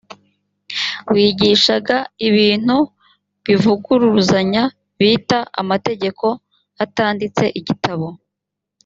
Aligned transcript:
wigishaga 1.13 1.97
ibintu 2.27 2.77
bivuguruzanya 3.45 4.63
bita 4.99 5.39
amategeko 5.61 6.25
atanditse 6.83 7.43
igitabo 7.61 8.07